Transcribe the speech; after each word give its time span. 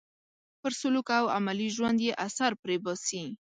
پر 0.59 0.71
سلوک 0.79 1.07
او 1.19 1.25
عملي 1.37 1.67
ژوند 1.75 1.97
یې 2.07 2.13
اثر 2.27 2.51
پرې 2.61 2.77
باسي. 2.83 3.23